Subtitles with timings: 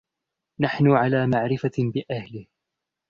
[0.59, 2.45] نحن على معرفة بأهله.